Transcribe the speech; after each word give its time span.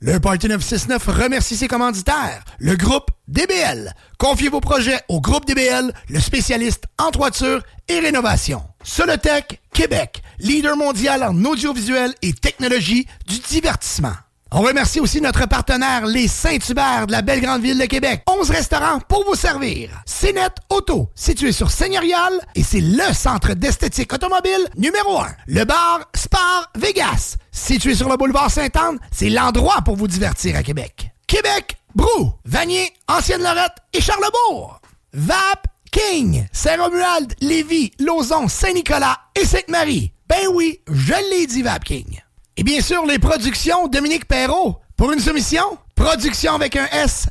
Le 0.00 0.20
Parti 0.20 0.46
969 0.46 1.08
remercie 1.08 1.56
ses 1.56 1.66
commanditaires, 1.66 2.44
le 2.60 2.76
groupe 2.76 3.10
DBL. 3.26 3.92
Confiez 4.16 4.48
vos 4.48 4.60
projets 4.60 5.00
au 5.08 5.20
groupe 5.20 5.44
DBL, 5.44 5.92
le 6.08 6.20
spécialiste 6.20 6.84
en 6.98 7.10
toiture 7.10 7.64
et 7.88 7.98
rénovation. 7.98 8.62
Solotech 8.84 9.60
Québec, 9.72 10.22
leader 10.38 10.76
mondial 10.76 11.24
en 11.24 11.44
audiovisuel 11.44 12.14
et 12.22 12.32
technologie 12.32 13.08
du 13.26 13.40
divertissement. 13.40 14.14
On 14.50 14.62
remercie 14.62 14.98
aussi 14.98 15.20
notre 15.20 15.46
partenaire, 15.46 16.06
les 16.06 16.26
Saint-Hubert 16.26 17.06
de 17.06 17.12
la 17.12 17.20
belle 17.20 17.42
grande 17.42 17.60
ville 17.60 17.78
de 17.78 17.84
Québec. 17.84 18.22
11 18.26 18.48
restaurants 18.48 18.98
pour 19.00 19.26
vous 19.26 19.34
servir. 19.34 19.90
CNET 20.06 20.48
Auto, 20.70 21.10
situé 21.14 21.52
sur 21.52 21.70
Seigneurial, 21.70 22.32
et 22.54 22.62
c'est 22.62 22.80
le 22.80 23.12
centre 23.12 23.52
d'esthétique 23.52 24.10
automobile 24.10 24.66
numéro 24.78 25.18
1. 25.18 25.26
Le 25.48 25.64
bar 25.64 26.00
Spar 26.16 26.72
Vegas, 26.76 27.36
situé 27.52 27.94
sur 27.94 28.08
le 28.08 28.16
boulevard 28.16 28.50
Sainte-Anne, 28.50 28.98
c'est 29.12 29.28
l'endroit 29.28 29.82
pour 29.84 29.96
vous 29.96 30.08
divertir 30.08 30.56
à 30.56 30.62
Québec. 30.62 31.10
Québec, 31.26 31.76
Brou, 31.94 32.32
Vanier, 32.46 32.90
Ancienne-Lorette 33.06 33.76
et 33.92 34.00
Charlebourg. 34.00 34.80
VAP 35.12 35.66
King, 35.90 36.46
Saint-Romuald, 36.52 37.34
Lévis, 37.42 37.92
Lauson, 37.98 38.48
Saint-Nicolas 38.48 39.18
et 39.38 39.44
Sainte-Marie. 39.44 40.14
Ben 40.26 40.46
oui, 40.54 40.80
je 40.90 41.14
l'ai 41.30 41.46
dit 41.46 41.62
VAP 41.62 41.84
King. 41.84 42.22
Et 42.58 42.64
bien 42.64 42.80
sûr, 42.80 43.06
les 43.06 43.20
productions 43.20 43.86
Dominique 43.86 44.26
Perrault. 44.26 44.80
Pour 44.96 45.12
une 45.12 45.20
soumission, 45.20 45.62
production 45.94 46.54
avec 46.56 46.74
un 46.74 46.86
S. 46.86 47.28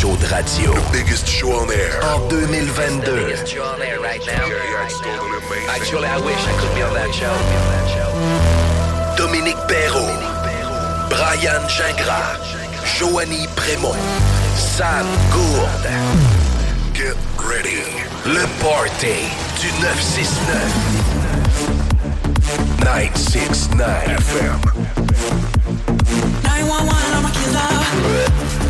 show 0.00 0.16
de 0.16 0.26
radio. 0.28 0.72
The 0.72 0.92
biggest 0.92 1.28
show 1.28 1.52
on 1.52 1.70
air. 1.70 2.00
En 2.02 2.26
2022. 2.28 3.34
Actually, 5.68 6.08
I 6.08 6.18
wish 6.24 6.40
I 6.48 6.52
could 6.58 6.74
be 6.74 6.82
on 6.82 6.94
that 6.94 7.12
show. 7.12 7.36
Dominique 9.18 9.60
Perrault. 9.68 10.18
Brian 11.10 11.68
Gingras. 11.68 12.40
Joanny 12.96 13.46
Prémont. 13.54 13.94
Sam 14.56 15.06
Gourde. 15.32 15.92
Get 16.94 17.16
ready. 17.44 17.84
Le 18.24 18.46
party 18.62 19.28
du 19.60 19.68
969. 19.82 20.56
969 22.84 24.08
FM. 24.08 24.60
911, 26.42 26.88
I'm 27.12 27.26
a 27.26 27.30
killer. 27.36 28.69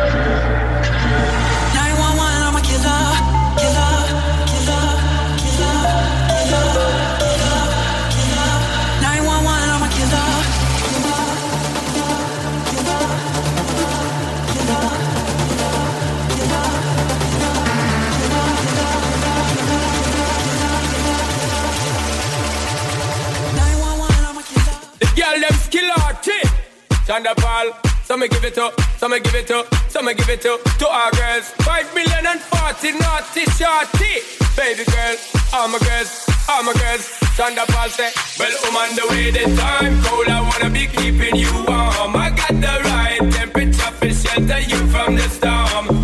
Paul. 27.11 27.73
Some 28.05 28.21
me 28.21 28.29
give 28.29 28.45
it 28.45 28.57
up, 28.57 28.79
some 28.97 29.11
me 29.11 29.19
give 29.19 29.35
it 29.35 29.51
up, 29.51 29.65
some 29.89 30.05
me 30.05 30.13
give 30.13 30.29
it 30.29 30.45
up 30.45 30.63
to 30.63 30.87
our 30.87 31.11
girls. 31.11 31.49
Five 31.67 31.93
million 31.93 32.25
and 32.25 32.39
forty 32.39 32.93
naughty 32.93 33.43
shorty. 33.51 34.23
Baby 34.55 34.85
girl, 34.85 35.15
all 35.53 35.67
my 35.67 35.79
girls, 35.79 36.25
all 36.47 36.63
my 36.63 36.73
girls. 36.73 37.11
Paul 37.35 37.89
say, 37.89 38.11
Well, 38.39 38.51
I'm 38.63 38.77
on 38.77 38.95
the 38.95 39.07
way, 39.09 39.31
the 39.31 39.43
time 39.57 40.01
cold. 40.03 40.27
I 40.29 40.41
wanna 40.41 40.69
be 40.69 40.87
keeping 40.87 41.35
you 41.35 41.51
warm. 41.67 42.15
I 42.15 42.29
got 42.29 42.55
the 42.61 42.89
right 42.89 43.31
temperature 43.33 43.91
for 43.99 44.13
shelter 44.13 44.59
you 44.59 44.77
from 44.87 45.15
the 45.15 45.27
storm. 45.27 46.00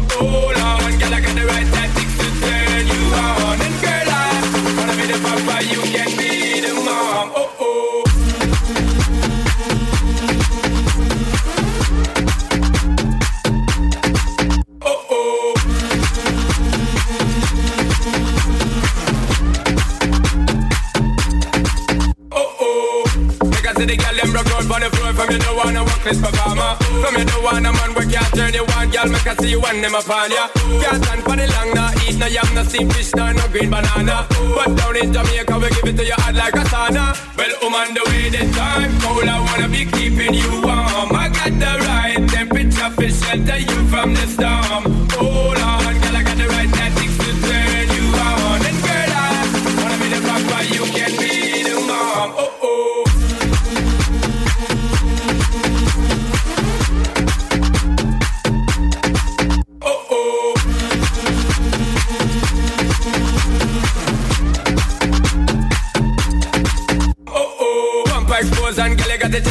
From 25.18 25.32
you 25.32 25.40
don't 25.40 25.58
wanna 25.58 25.84
work 25.84 26.04
this 26.04 26.22
performer 26.22 26.76
From 27.02 27.18
you 27.18 27.26
don't 27.26 27.44
wanna 27.44 27.74
man 27.74 27.96
work 27.96 28.08
can't 28.12 28.30
turn 28.36 28.54
you 28.54 28.62
on 28.78 28.92
Girl 28.92 29.10
make 29.10 29.26
I 29.26 29.34
see 29.42 29.50
you 29.50 29.60
when 29.60 29.82
them 29.82 29.96
upon 29.96 30.30
ya. 30.30 30.48
Can't 30.54 31.04
stand 31.04 31.24
for 31.26 31.36
the 31.36 31.48
long 31.58 31.74
nah 31.74 31.90
Eat 32.06 32.20
no 32.20 32.28
yam, 32.28 32.46
no 32.54 32.62
steamed 32.62 32.94
fish, 32.94 33.16
no, 33.16 33.32
no 33.32 33.48
green 33.48 33.72
banana. 33.72 34.28
But 34.30 34.78
down 34.78 34.96
in 34.96 35.12
Jamaica 35.12 35.58
we 35.58 35.70
give 35.74 35.90
it 35.90 35.98
to 35.98 36.06
you 36.06 36.14
hot 36.22 36.36
like 36.36 36.54
a 36.54 36.64
sauna. 36.70 37.18
Well, 37.36 37.54
I'm 37.64 37.74
on 37.74 37.94
the 37.96 38.04
way 38.06 38.30
the 38.30 38.46
time 38.54 38.94
cold 39.02 39.28
I 39.28 39.42
wanna 39.42 39.68
be 39.70 39.86
keeping 39.90 40.36
you 40.36 40.62
warm. 40.62 41.10
I 41.18 41.30
got 41.34 41.54
the 41.64 41.74
right 41.90 42.22
temperature 42.30 42.90
for 42.94 43.10
shelter 43.10 43.58
you 43.58 43.88
from 43.90 44.14
the 44.14 44.28
storm 44.28 44.97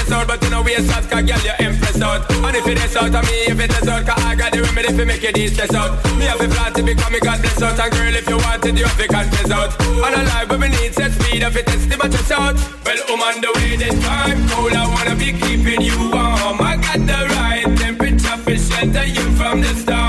stress 0.06 0.20
out, 0.20 0.26
but 0.28 0.42
you 0.42 0.50
know 0.50 0.62
we 0.62 0.74
out, 0.76 0.86
cause 0.86 1.08
girl, 1.10 1.24
you 1.26 1.66
impress 1.66 2.00
out. 2.00 2.30
And 2.30 2.56
if 2.56 2.66
it 2.66 2.78
is 2.78 2.96
out 2.96 3.14
of 3.14 3.24
me, 3.26 3.38
if 3.50 3.58
it 3.58 3.70
is 3.70 3.88
out, 3.88 4.06
cause 4.06 4.24
I 4.24 4.34
got 4.34 4.52
the 4.52 4.62
remedy 4.62 4.88
if 4.88 5.06
make 5.06 5.22
you 5.22 5.32
distress 5.32 5.74
out. 5.74 6.04
Me 6.16 6.24
have 6.24 6.40
a 6.40 6.48
plan 6.48 6.72
to 6.74 6.82
become 6.82 7.14
a 7.14 7.20
God 7.20 7.40
bless 7.42 7.62
out, 7.62 7.78
and 7.78 7.92
girl, 7.92 8.14
if 8.14 8.28
you 8.28 8.36
want 8.36 8.64
it, 8.64 8.78
you 8.78 8.84
have 8.84 8.98
to 8.98 9.08
confess 9.08 9.50
out. 9.50 9.80
And 9.80 10.14
a 10.14 10.22
life 10.24 10.48
where 10.48 10.58
we 10.58 10.68
need 10.68 10.94
set 10.94 11.12
speed, 11.12 11.42
if 11.42 11.56
it 11.56 11.68
is 11.68 11.88
the 11.88 11.96
my 11.96 12.08
chest 12.08 12.32
out. 12.32 12.56
Well, 12.84 13.00
I'm 13.08 13.22
on 13.22 13.40
the 13.40 13.50
way 13.56 13.76
this 13.76 13.98
time, 14.04 14.48
cold, 14.48 14.72
I 14.72 14.86
wanna 14.86 15.16
be 15.16 15.32
keeping 15.32 15.82
you 15.82 15.98
warm. 15.98 16.60
I 16.60 16.76
got 16.76 17.00
the 17.10 17.20
right 17.34 17.66
temperature 17.76 18.38
for 18.44 18.56
shelter 18.56 19.06
you 19.06 19.26
from 19.36 19.60
the 19.60 19.74
storm. 19.74 20.05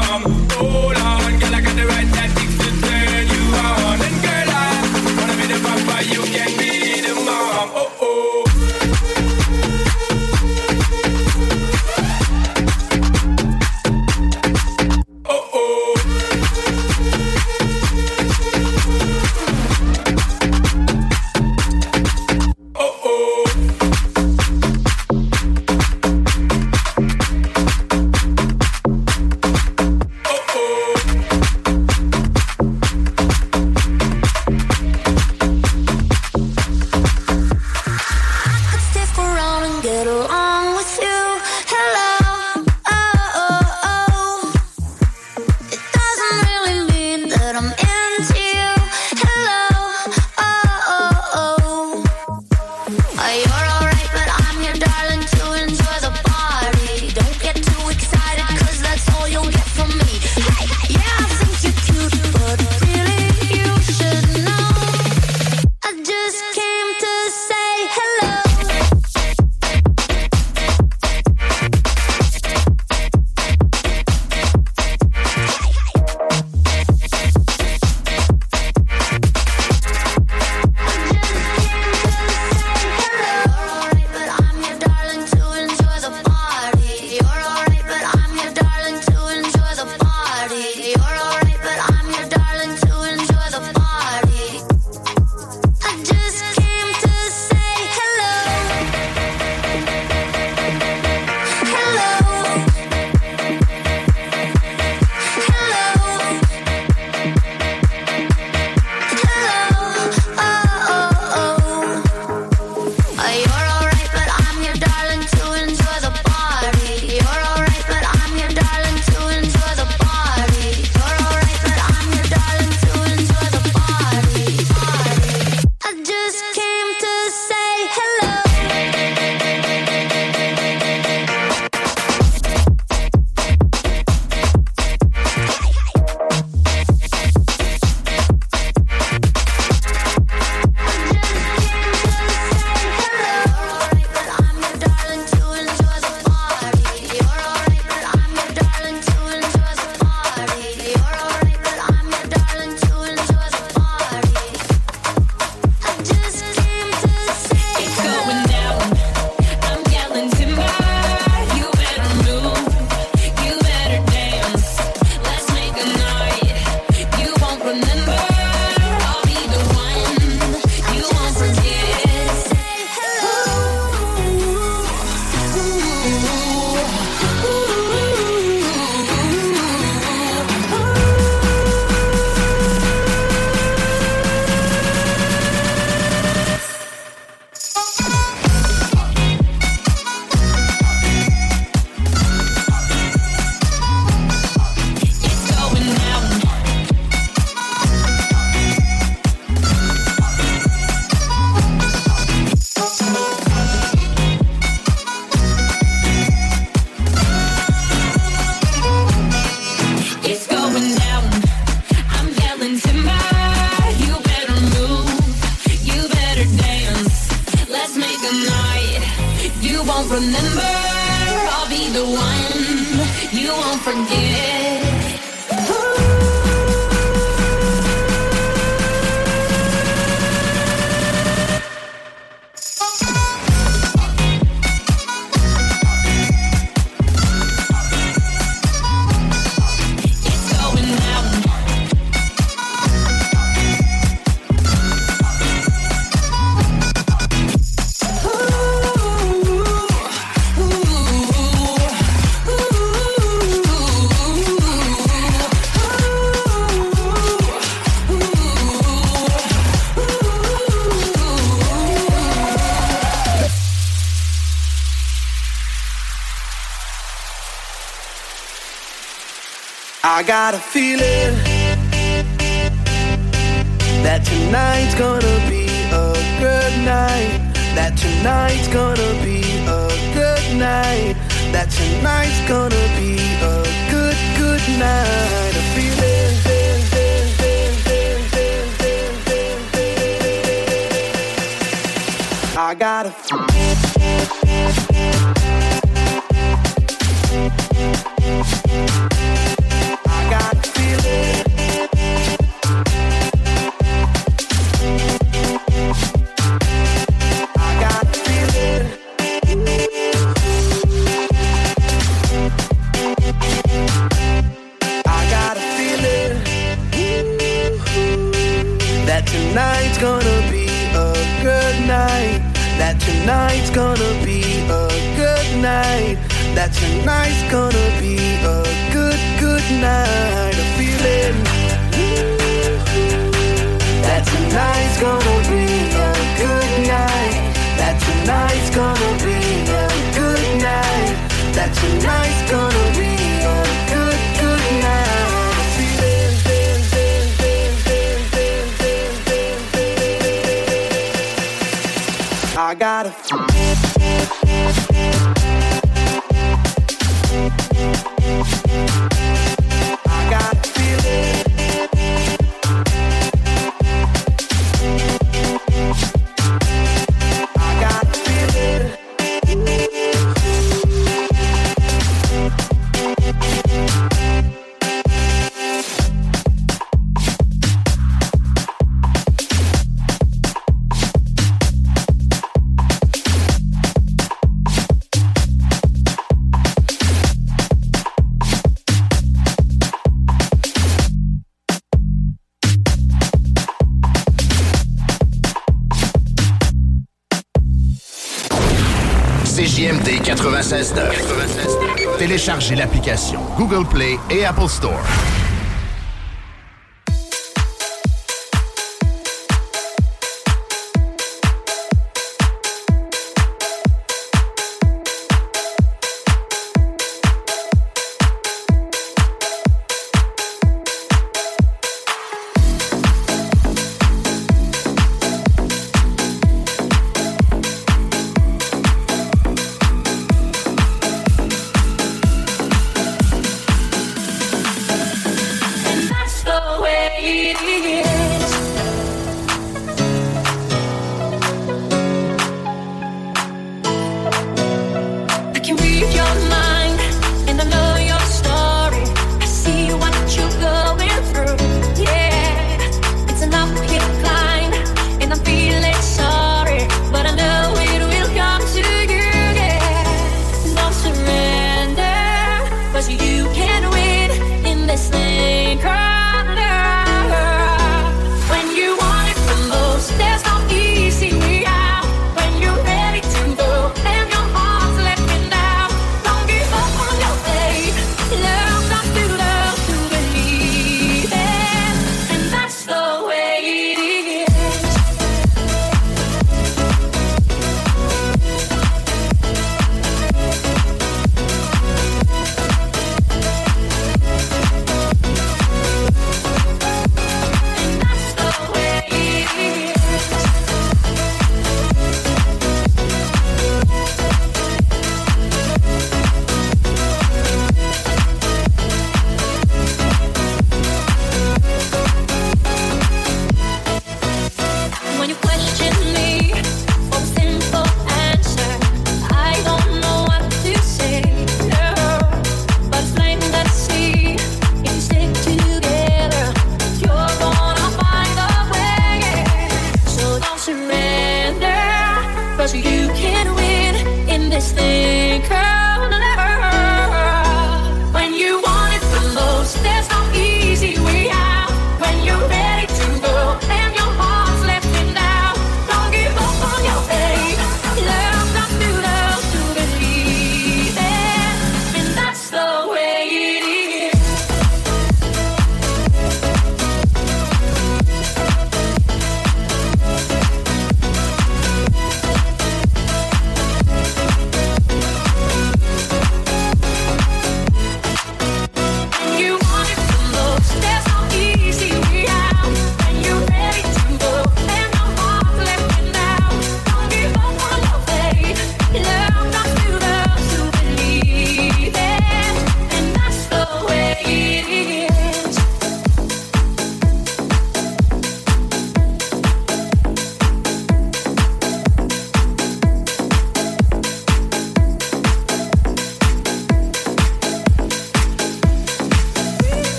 Google 403.67 403.85
Play 403.85 404.17
et 404.29 404.45
Apple 404.45 404.69
Store. 404.69 404.96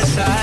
my 0.00 0.06
side. 0.06 0.39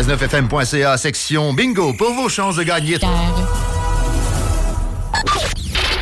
969fm.ca, 0.00 0.96
section 0.96 1.52
bingo, 1.52 1.92
pour 1.92 2.14
vos 2.14 2.28
chances 2.28 2.56
de 2.56 2.62
gagner. 2.62 2.96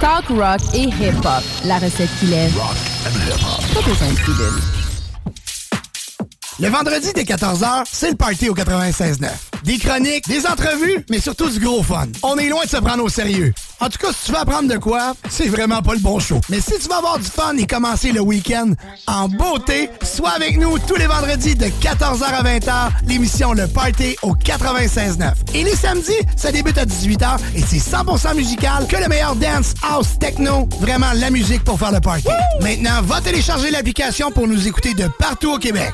Talk 0.00 0.28
rock 0.28 0.60
et 0.74 0.82
hip-hop. 0.84 1.42
La 1.64 1.78
recette 1.78 2.08
qui 2.20 2.26
lève. 2.26 2.54
Rock 2.56 2.76
and 3.06 3.10
hip-hop. 3.10 3.74
Pas 3.74 3.90
besoin 3.90 4.08
de 4.08 4.18
pilule. 4.20 4.62
Le 6.60 6.68
vendredi 6.68 7.08
dès 7.14 7.24
14h, 7.24 7.84
c'est 7.90 8.10
le 8.10 8.16
party 8.16 8.48
au 8.48 8.54
96.9. 8.54 9.28
Des 9.64 9.78
chroniques, 9.78 10.28
des 10.28 10.46
entrevues, 10.46 11.04
mais 11.10 11.18
surtout 11.18 11.50
du 11.50 11.58
gros 11.58 11.82
fun. 11.82 12.06
On 12.22 12.36
est 12.36 12.48
loin 12.48 12.64
de 12.64 12.68
se 12.68 12.76
prendre 12.76 13.02
au 13.02 13.08
sérieux. 13.08 13.52
En 13.80 13.88
tout 13.88 13.98
cas, 13.98 14.12
si 14.12 14.26
tu 14.26 14.32
veux 14.32 14.38
apprendre 14.38 14.68
de 14.68 14.76
quoi, 14.76 15.14
c'est 15.30 15.46
vraiment 15.46 15.82
pas 15.82 15.94
le 15.94 16.00
bon 16.00 16.18
show. 16.18 16.40
Mais 16.48 16.60
si 16.60 16.72
tu 16.78 16.88
veux 16.88 16.94
avoir 16.94 17.18
du 17.18 17.26
fun 17.26 17.56
et 17.56 17.66
commencer 17.66 18.10
le 18.10 18.20
week-end 18.20 18.72
en 19.06 19.28
beauté, 19.28 19.88
sois 20.02 20.30
avec 20.30 20.58
nous 20.58 20.78
tous 20.80 20.96
les 20.96 21.06
vendredis 21.06 21.54
de 21.54 21.66
14h 21.66 22.24
à 22.24 22.42
20h, 22.42 22.90
l'émission 23.06 23.52
Le 23.52 23.68
Party 23.68 24.16
au 24.22 24.34
96.9. 24.34 25.32
Et 25.54 25.62
les 25.62 25.76
samedis, 25.76 26.10
ça 26.36 26.50
débute 26.50 26.76
à 26.76 26.86
18h 26.86 27.38
et 27.54 27.62
c'est 27.62 27.76
100% 27.76 28.34
musical 28.34 28.86
que 28.88 28.96
le 28.96 29.06
meilleur 29.08 29.36
dance, 29.36 29.74
house, 29.88 30.18
techno, 30.18 30.68
vraiment 30.80 31.12
la 31.14 31.30
musique 31.30 31.62
pour 31.62 31.78
faire 31.78 31.92
le 31.92 32.00
party. 32.00 32.28
Maintenant, 32.60 33.00
va 33.02 33.20
télécharger 33.20 33.70
l'application 33.70 34.32
pour 34.32 34.48
nous 34.48 34.66
écouter 34.66 34.94
de 34.94 35.06
partout 35.20 35.52
au 35.52 35.58
Québec. 35.58 35.92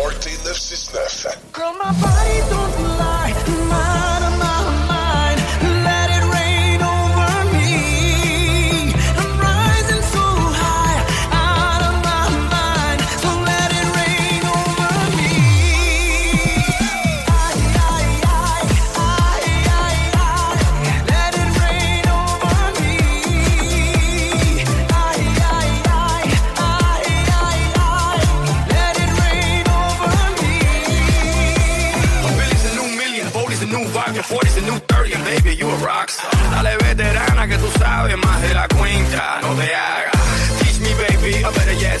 Party 0.00 0.30
969. 0.46 1.34
Girl, 1.52 1.74
my 1.74 1.90
body 2.00 2.38
don't 2.50 2.87
sabes 37.98 38.16
más 38.18 38.40
de 38.42 38.54
la 38.54 38.68
cuenta, 38.68 39.40
no 39.42 39.54
te 39.56 39.74
hagas. 39.74 40.12
Teach 40.60 40.78
me, 40.80 40.92
baby, 41.02 41.44
or 41.44 41.52
better 41.52 41.76
yes, 41.80 42.00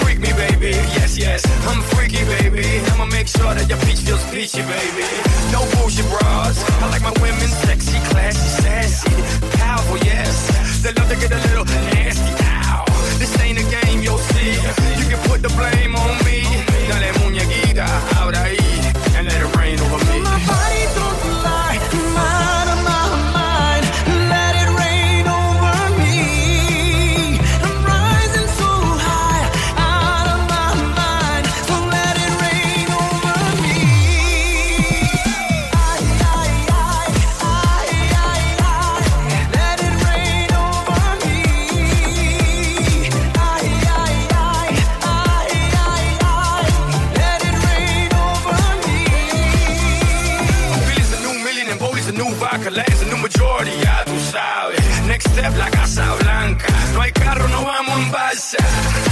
freak 0.00 0.18
me, 0.20 0.30
baby, 0.34 0.76
yes, 0.96 1.16
yes. 1.16 1.42
I'm 1.66 1.80
freaky, 1.82 2.22
baby, 2.36 2.66
I'ma 2.92 3.06
make 3.06 3.28
sure 3.28 3.54
that 3.54 3.66
your 3.66 3.78
peach 3.86 4.00
feels 4.00 4.22
peachy, 4.24 4.60
baby. 4.60 5.06
No 5.50 5.60
bullshit 5.72 6.04
bras, 6.10 6.56
I 6.82 6.90
like 6.90 7.02
my 7.02 7.14
women 7.22 7.48
sexy, 7.64 7.98
classy, 8.10 8.48
sassy, 8.62 9.14
powerful, 9.56 9.96
yes. 9.98 10.82
They 10.82 10.92
love 10.92 11.08
to 11.08 11.16
get 11.16 11.32
a 11.32 11.40
little 11.48 11.64
nasty, 11.64 12.32
ow. 12.44 12.84
This 13.18 13.32
ain't 13.40 13.58
a 13.58 13.66
game, 13.76 14.02
you'll 14.02 14.24
see. 14.36 14.52
You 15.00 15.06
can 15.08 15.20
put 15.30 15.40
the 15.40 15.52
blame 15.56 15.96
on 15.96 16.12
me. 16.28 16.44
Dale 16.88 17.10
muñequita, 17.20 17.88
vamos 58.38 59.07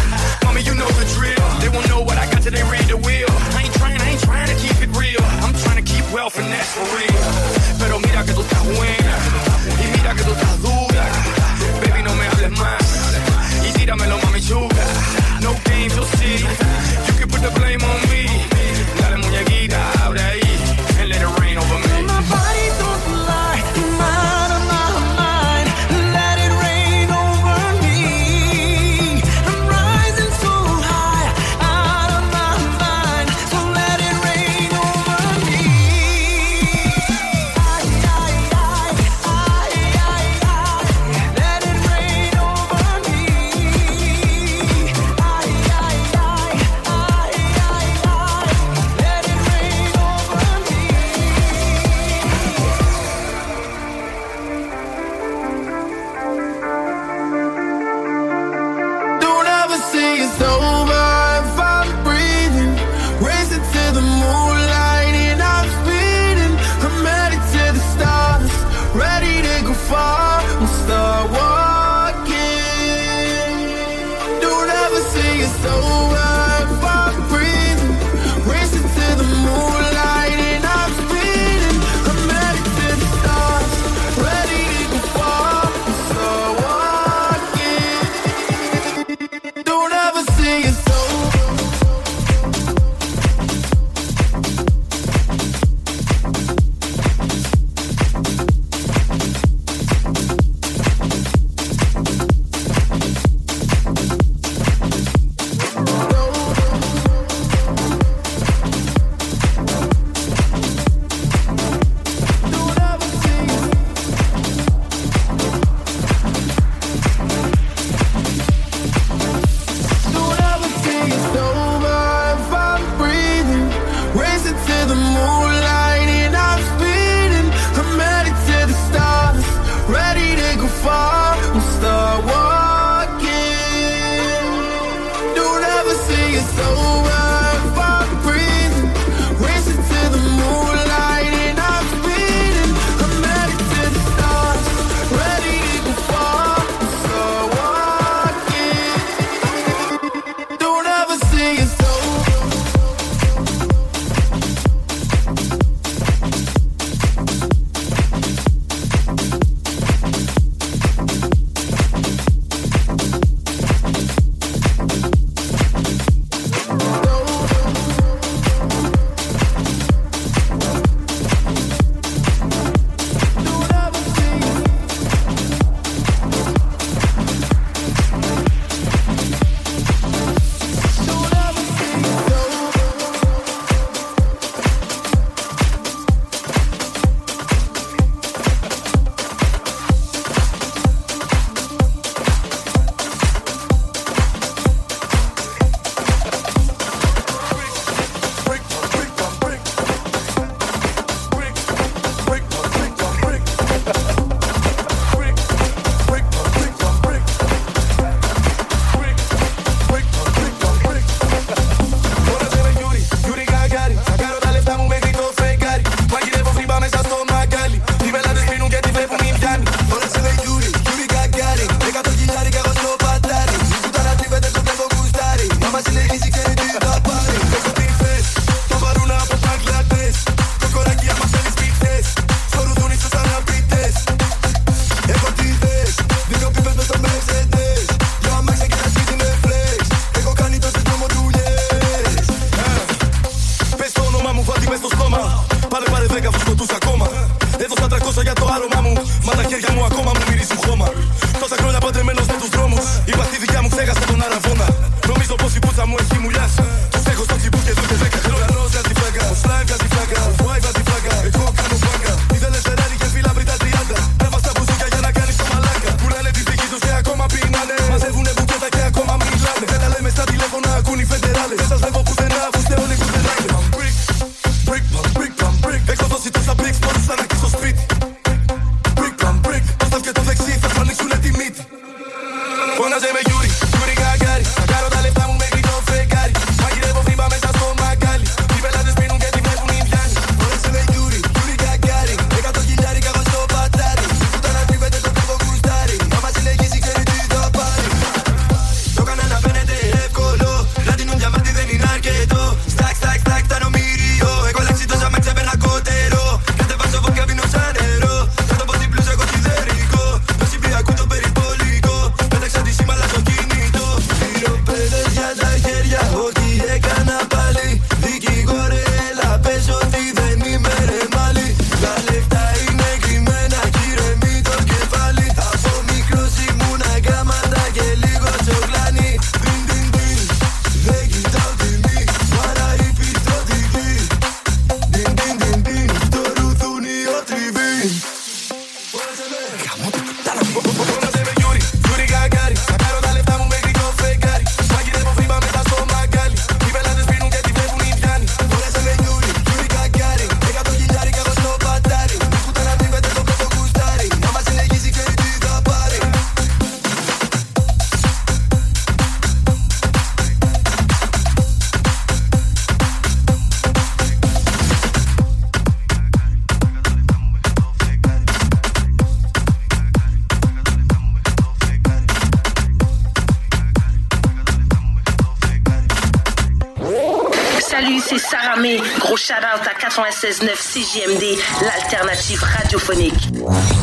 96.9 380.26 380.56
CJMD, 380.56 381.38
l'alternative 381.62 382.42
radiophonique. 382.42 383.75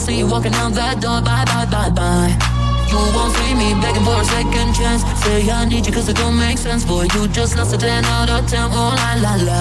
see 0.00 0.16
you 0.18 0.26
walking 0.26 0.54
out 0.54 0.72
that 0.72 1.00
door. 1.00 1.20
Bye, 1.20 1.44
bye, 1.44 1.68
bye, 1.68 1.90
bye. 1.90 2.32
You 2.90 2.96
won't 3.14 3.32
see 3.36 3.54
me 3.54 3.74
begging 3.80 4.04
for 4.04 4.18
a 4.20 4.24
second 4.24 4.74
chance. 4.74 5.02
Say 5.22 5.48
I 5.48 5.64
need 5.64 5.86
you 5.86 5.92
cause 5.92 6.08
it 6.08 6.16
don't 6.16 6.36
make 6.36 6.58
sense. 6.58 6.84
Boy, 6.84 7.06
you 7.14 7.28
just 7.28 7.56
lost 7.56 7.74
a 7.74 7.78
10 7.78 8.04
out 8.04 8.30
of 8.30 8.48
10. 8.48 8.70
Oh, 8.72 8.94
la, 8.96 9.10
la, 9.24 9.34
la. 9.36 9.60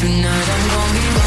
Tonight 0.00 0.48
I'm 0.54 0.64
gonna 0.70 0.92
be 0.94 1.23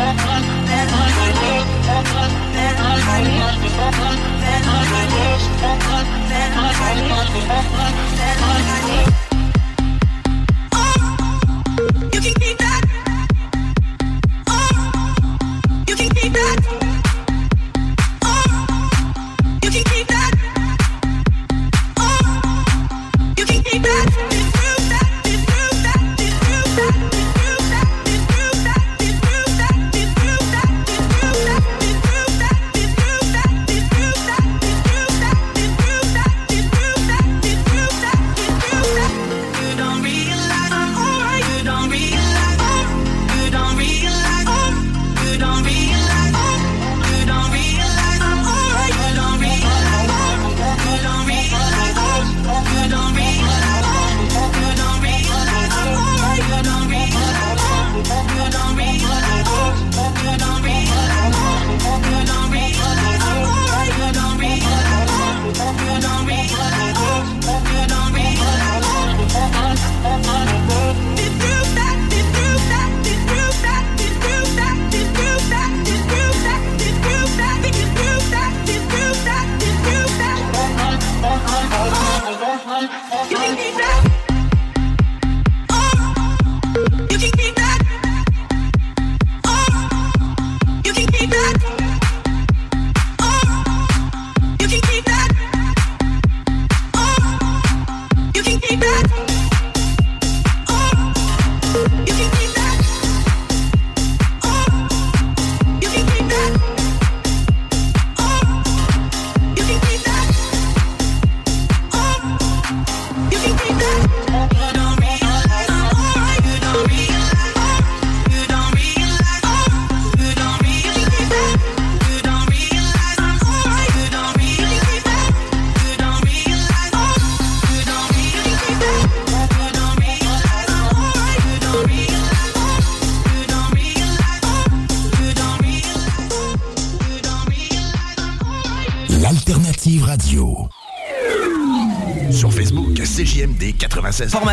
Then 0.00 0.16
I 6.58 7.69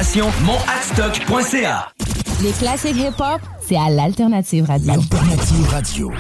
96. 0.08 0.18
Formation 0.18 0.32
monadstock.ca. 0.46 1.92
Les 2.42 2.52
classiques 2.52 2.98
hip-hop, 2.98 3.42
c'est 3.62 3.78
à 3.78 3.90
l'Alternative 3.90 4.66
Radio. 4.66 4.94
Alternative 4.94 5.70
Radio. 5.70 6.12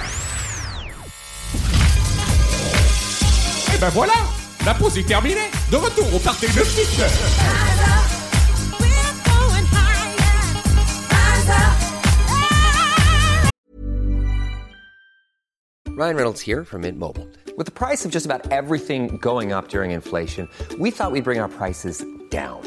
Et 3.73 3.77
ben 3.79 3.89
voilà, 3.89 4.13
la 4.65 4.73
pause 4.73 4.97
est 4.97 5.07
terminée. 5.07 5.49
De 5.71 5.77
retour 5.77 6.05
au 6.13 6.19
party 6.19 6.47
de 6.47 6.59
musique. 6.59 7.01
Ryan 15.95 16.15
Reynolds 16.15 16.41
here 16.41 16.63
from 16.63 16.81
Mint 16.81 16.99
Mobile. 16.99 17.27
With 17.57 17.65
the 17.65 17.71
price 17.71 18.05
of 18.05 18.11
just 18.11 18.25
about 18.27 18.51
everything 18.51 19.17
going 19.17 19.51
up 19.51 19.69
during 19.69 19.91
inflation, 19.91 20.47
we 20.77 20.91
thought 20.91 21.11
we'd 21.11 21.23
bring 21.23 21.39
our 21.39 21.49
prices 21.49 22.05
down. 22.29 22.66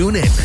Sur 0.00 0.06
TuneIn. 0.06 0.39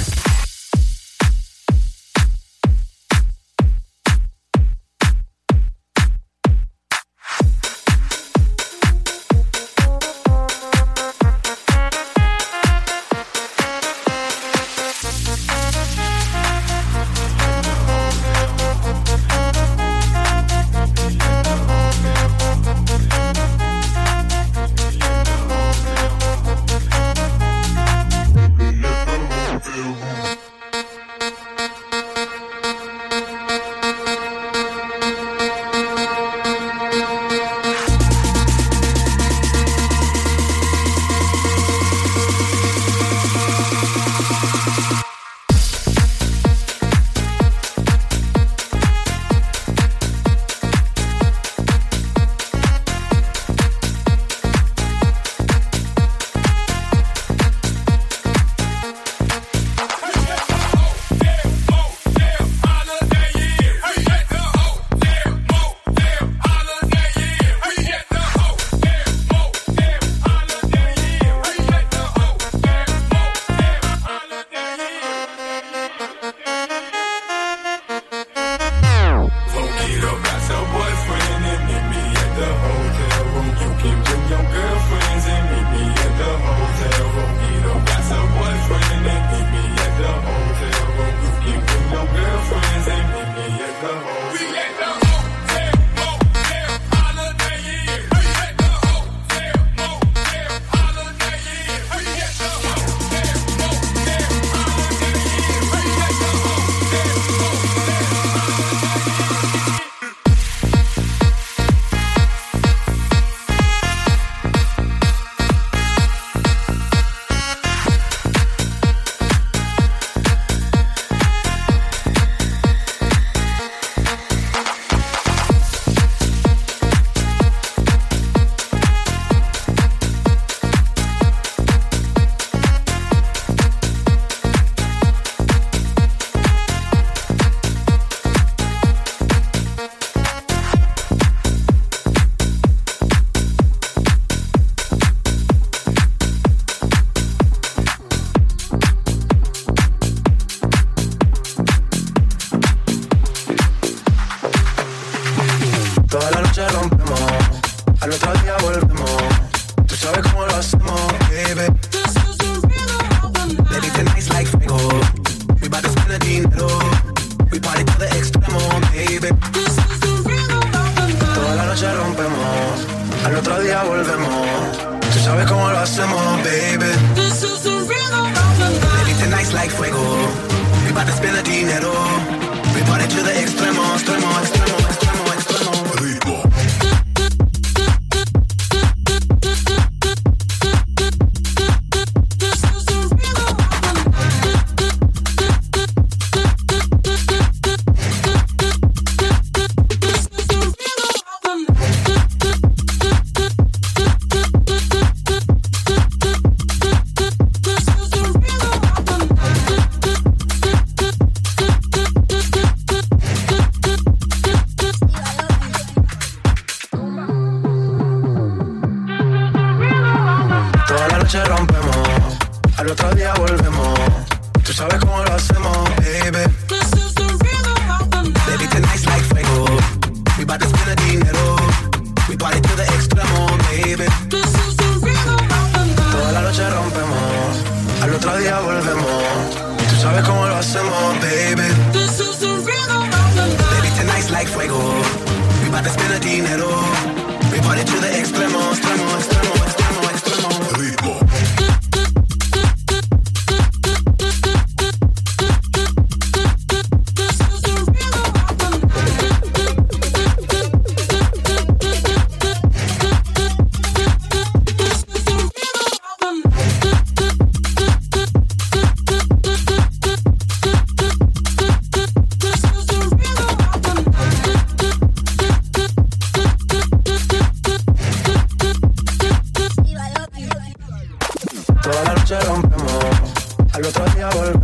noche 282.35 282.47
rompemos. 282.47 283.55
Al 283.73 283.85
otro 283.85 284.05
día 284.15 284.29
volvemos. 284.29 284.54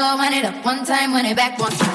go, 0.00 0.16
run 0.16 0.32
it 0.32 0.44
up 0.46 0.64
one 0.64 0.84
time, 0.84 1.12
run 1.12 1.26
it 1.26 1.36
back 1.36 1.58
one 1.58 1.72
time. 1.72 1.89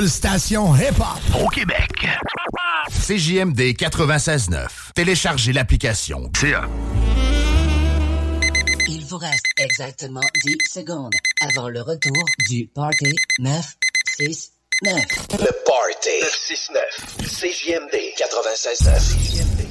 station 0.00 0.74
hip-hop 0.74 1.42
au 1.44 1.48
Québec. 1.48 2.08
CJMD 2.88 3.60
96.9. 3.76 4.92
Téléchargez 4.94 5.52
l'application 5.52 6.30
Il 8.88 9.04
vous 9.04 9.18
reste 9.18 9.44
exactement 9.58 10.22
10 10.44 10.56
secondes 10.72 11.12
avant 11.40 11.68
le 11.68 11.82
retour 11.82 12.24
du 12.48 12.66
Party 12.74 13.14
969. 13.38 14.94
Le 15.32 15.64
Party 15.66 16.08
969. 16.22 16.82
CJMD 17.26 17.94
96.9. 18.16 19.61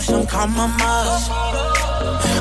off 0.00 0.10
my 0.10 0.24
compromise. 0.26 1.28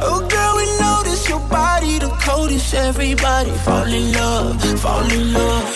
Oh, 0.02 0.26
girl, 0.30 0.56
we 0.56 0.66
notice 0.80 1.28
your 1.28 1.40
body 1.50 2.00
the 2.00 2.10
coldest. 2.22 2.74
Everybody 2.74 3.52
fall 3.52 3.88
in 3.88 4.14
love, 4.14 4.80
fall 4.80 5.12
in 5.12 5.34
love. 5.34 5.69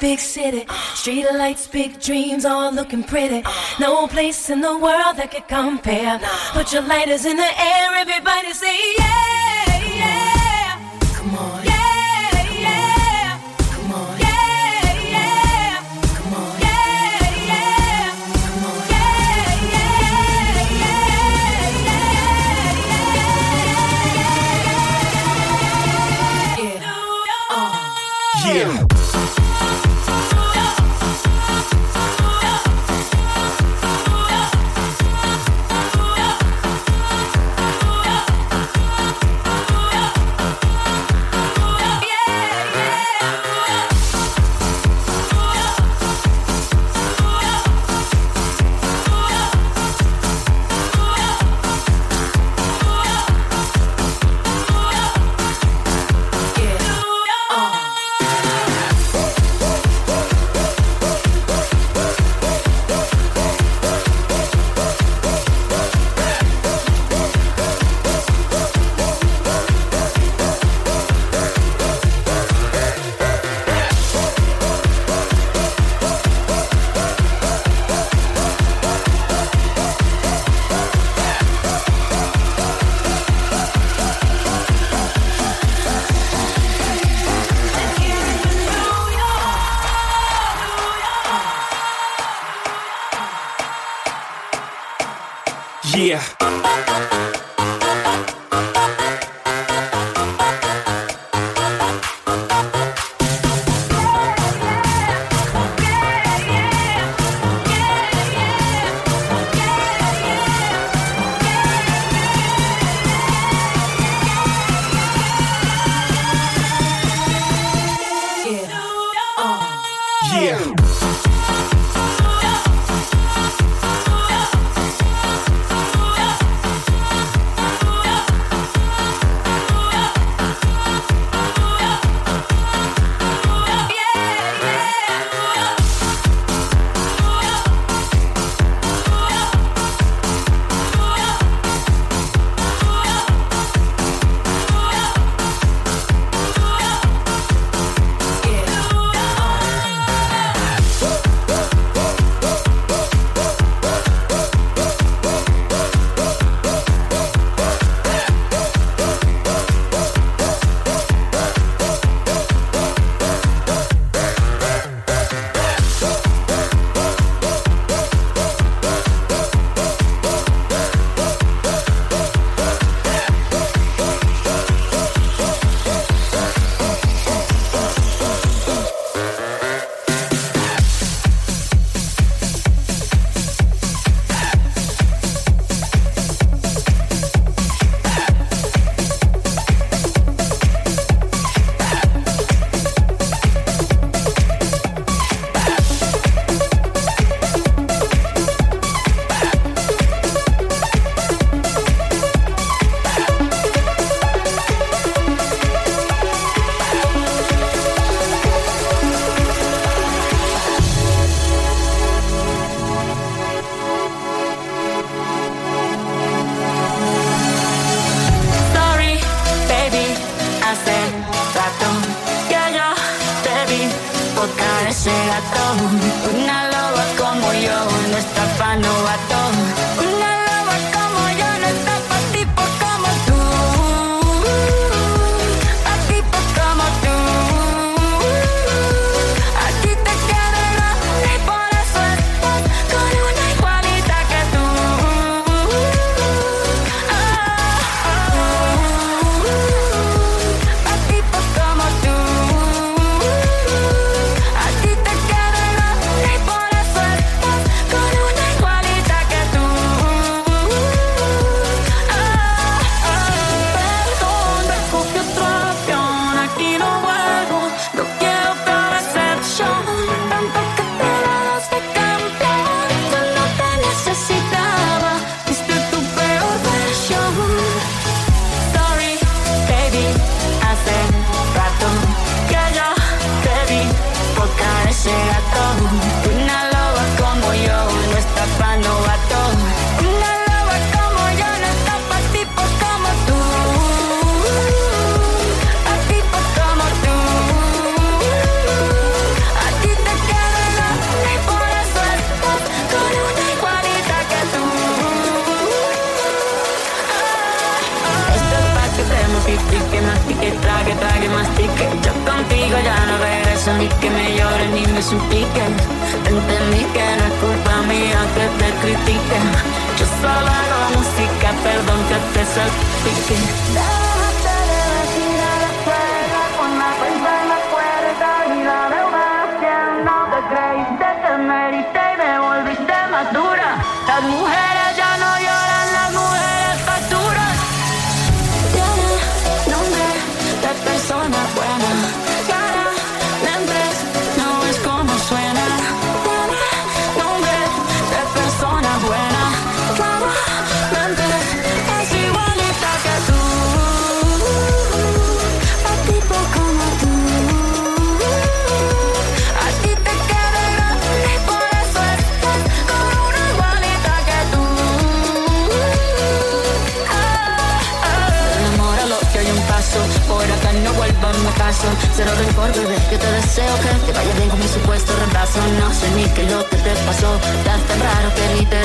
big 0.00 0.18
city. 0.18 0.66
Street 0.94 1.26
lights, 1.32 1.66
big 1.66 2.00
dreams, 2.00 2.44
all 2.44 2.72
looking 2.72 3.04
pretty. 3.04 3.42
No 3.80 4.06
place 4.06 4.50
in 4.50 4.60
the 4.60 4.76
world 4.78 5.16
that 5.16 5.30
could 5.32 5.48
compare. 5.48 6.18
Put 6.52 6.72
your 6.72 6.82
lighters 6.82 7.24
in 7.24 7.36
the 7.36 7.60
air, 7.60 7.94
everybody 7.94 8.52
say 8.52 8.76
yeah. 8.98 9.25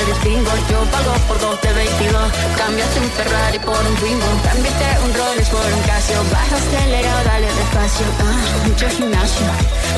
Distingo. 0.06 0.50
Yo 0.70 0.78
pago 0.90 1.12
por 1.28 1.38
dos 1.40 1.60
de 1.60 1.72
22. 1.72 2.32
Cambiaste 2.56 3.00
un 3.00 3.10
Ferrari 3.10 3.58
por 3.58 3.78
un 3.78 3.94
Twingo. 3.96 4.30
Cambiaste 4.44 4.86
un 5.04 5.14
Rolex 5.14 5.48
por 5.48 5.64
un 5.64 5.82
Casio. 5.82 6.18
Baja 6.30 6.56
acelerado, 6.56 7.24
dale 7.24 7.46
despacio. 7.46 8.06
Ah, 8.20 8.66
mucho 8.66 8.88
gimnasio. 8.88 9.46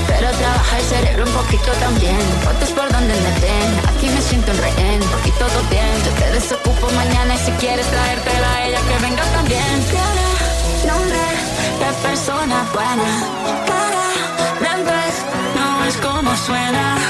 Pero 0.06 0.30
trabaja 0.30 0.78
el 0.78 0.84
cerebro 0.84 1.24
un 1.24 1.32
poquito 1.32 1.70
también. 1.80 2.20
Fotos 2.44 2.70
por 2.70 2.88
donde 2.92 3.14
me 3.14 3.32
den. 3.40 3.70
Aquí 3.90 4.08
me 4.08 4.20
siento 4.20 4.50
en 4.52 4.58
rehén. 4.58 5.00
Y 5.24 5.30
todo 5.42 5.58
bien. 5.70 5.94
Yo 6.04 6.12
te 6.20 6.30
desocupo 6.32 6.90
mañana 6.92 7.34
y 7.34 7.38
si 7.38 7.52
quieres 7.52 7.86
traértela 7.86 8.48
a 8.54 8.66
ella 8.66 8.80
que 8.88 8.96
venga 9.02 9.24
también. 9.36 9.74
Tiene 9.90 10.26
nombre 10.86 11.24
de 11.80 11.88
persona 12.06 12.64
buena. 12.72 13.10
Claramente 13.66 14.94
no 15.56 15.84
es 15.84 15.96
como 15.98 16.36
suena. 16.36 17.03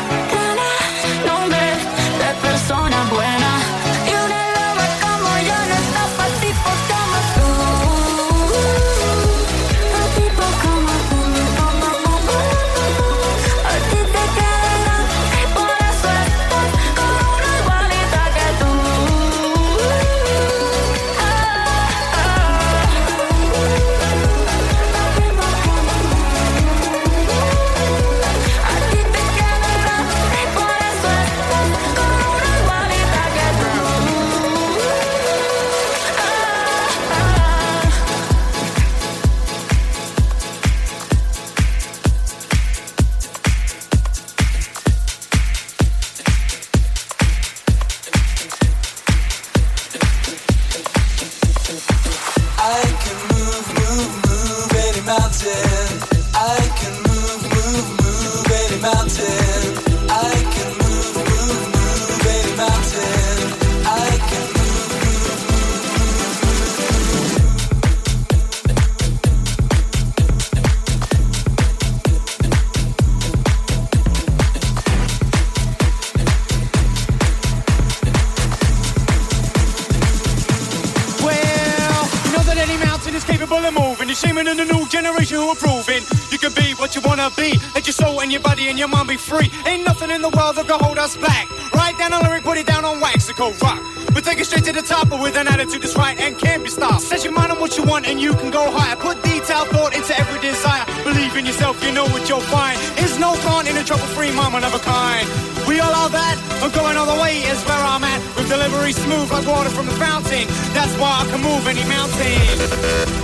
Set 97.14 97.22
your 97.22 97.32
mind 97.32 97.52
on 97.52 97.60
what 97.60 97.78
you 97.78 97.84
want 97.84 98.08
and 98.08 98.20
you 98.20 98.34
can 98.34 98.50
go 98.50 98.72
higher. 98.72 98.96
Put 98.96 99.22
detailed 99.22 99.68
thought 99.68 99.94
into 99.94 100.18
every 100.18 100.40
desire. 100.40 100.84
Believe 101.04 101.36
in 101.36 101.46
yourself, 101.46 101.78
you 101.84 101.92
know 101.92 102.06
what 102.10 102.28
you'll 102.28 102.42
find. 102.50 102.76
Is 102.98 103.20
no 103.20 103.38
con 103.46 103.68
in 103.68 103.76
a 103.76 103.84
trouble-free 103.84 104.32
mind, 104.32 104.52
one 104.52 104.64
of 104.64 104.74
a 104.74 104.80
kind. 104.80 105.22
We 105.68 105.78
all 105.78 105.94
are 105.94 106.10
that. 106.10 106.36
I'm 106.58 106.72
going 106.72 106.96
all 106.96 107.06
the 107.06 107.22
way 107.22 107.38
is 107.38 107.62
where 107.70 107.78
I'm 107.78 108.02
at. 108.02 108.18
With 108.34 108.48
delivery 108.48 108.90
smooth 108.90 109.30
like 109.30 109.46
water 109.46 109.70
from 109.70 109.86
the 109.86 109.94
fountain. 109.94 110.48
That's 110.74 110.90
why 110.98 111.22
I 111.22 111.24
can 111.30 111.38
move 111.38 111.62
any 111.70 111.86
mountain. 111.86 112.50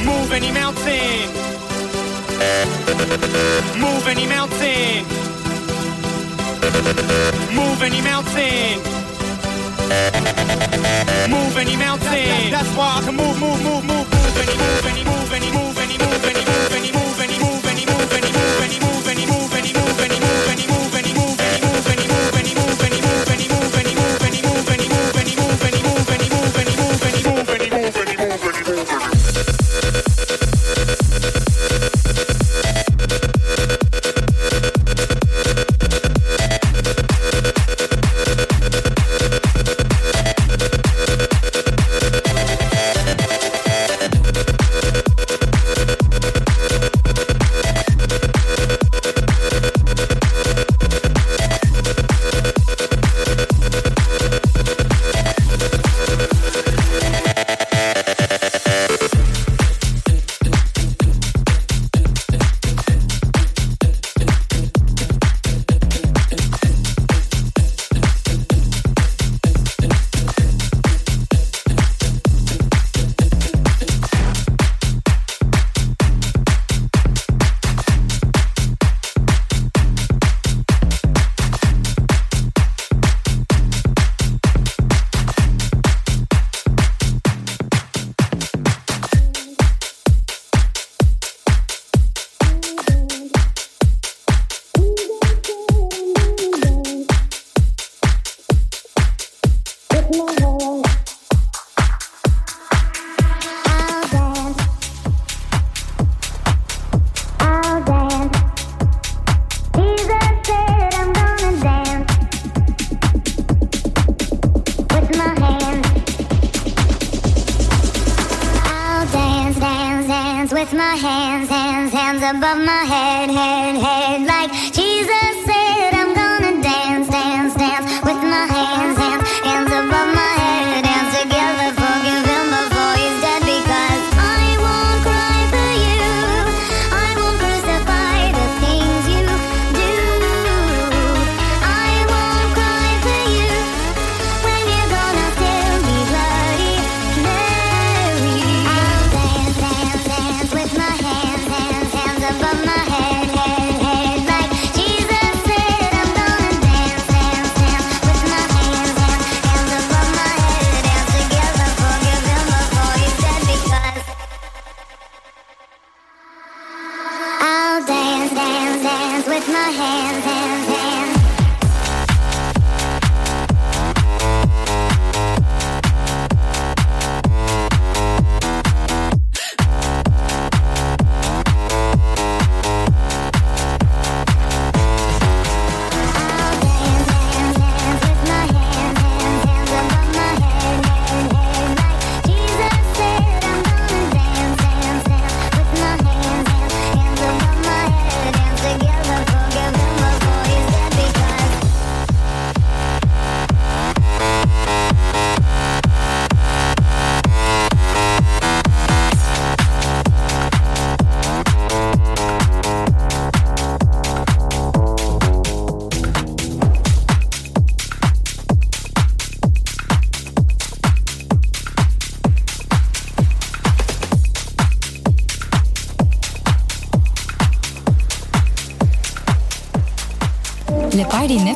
Move 0.06 0.30
any 0.30 0.52
mountain. 0.54 1.26
Move 3.74 4.06
any 4.06 4.26
mountain. 4.30 5.02
Move 7.58 7.82
any 7.82 8.00
mountain. 8.06 8.99
Move 11.28 11.56
any 11.56 11.76
mountain. 11.76 12.50
That's 12.50 12.68
why 12.76 12.98
I 12.98 13.02
can 13.04 13.16
move, 13.16 13.38
move, 13.40 13.62
move, 13.62 13.84
move, 13.84 14.06
move 14.10 14.36
any, 14.38 14.56
move 14.56 14.86
any, 14.86 15.04
move 15.04 15.32
any, 15.32 15.50
move 15.50 15.78
any, 15.78 15.98
move 15.98 16.24
any, 16.24 16.44
move 16.44 16.59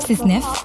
969 0.07 0.64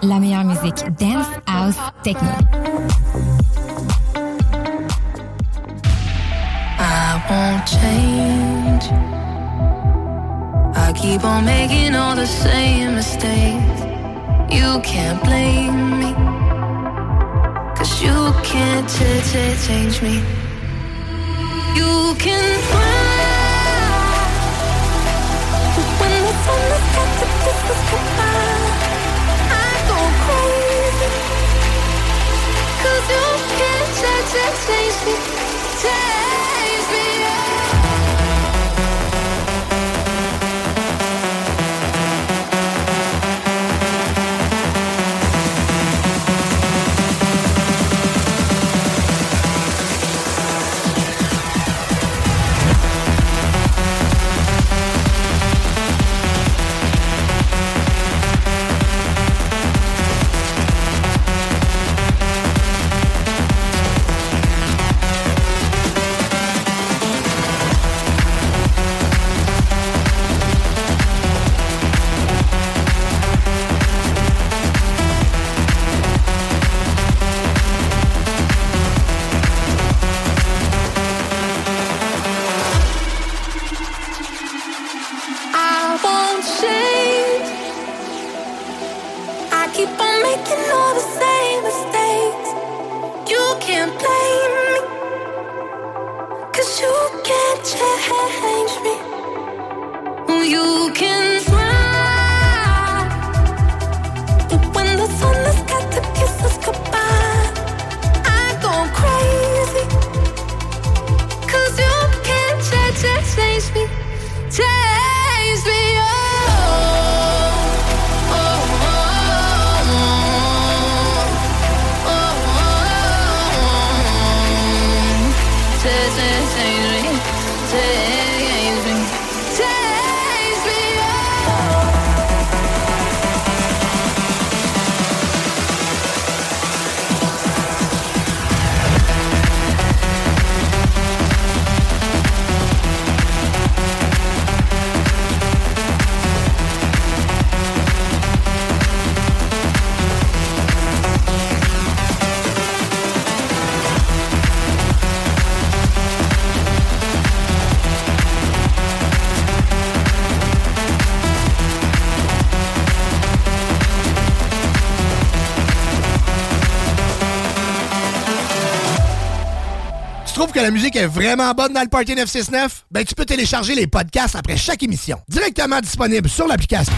que 170.52 170.60
la 170.60 170.72
musique 170.72 170.96
est 170.96 171.08
vraiment 171.08 171.52
bonne 171.54 171.74
dans 171.74 171.82
le 171.82 171.88
Party 171.88 172.16
969? 172.16 172.86
Ben, 172.92 173.04
tu 173.04 173.16
peux 173.16 173.26
télécharger 173.26 173.76
les 173.76 173.88
podcasts 173.88 174.36
après 174.36 174.58
chaque 174.58 174.82
émission. 174.84 175.18
Directement 175.28 175.80
disponible 175.80 176.30
sur 176.30 176.48
l'application. 176.48 176.94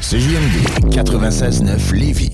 CJMD 0.00 0.90
96.9 0.90 1.94
Lévis. 1.94 2.33